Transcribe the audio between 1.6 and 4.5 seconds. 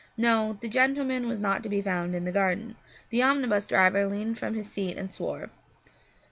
to be found in the garden. The omnibus driver leaned